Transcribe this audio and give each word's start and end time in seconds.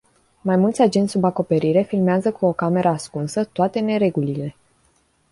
Mai 0.41 0.55
mulți 0.55 0.81
agenți 0.81 1.11
sub 1.11 1.23
acoperire 1.23 1.81
filmează 1.81 2.31
cu 2.31 2.45
o 2.45 2.53
cameră 2.53 2.87
ascunsă, 2.87 3.43
toate 3.43 3.79
neregulile. 3.79 4.55